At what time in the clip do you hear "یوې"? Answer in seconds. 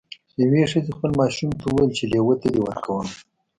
0.41-0.61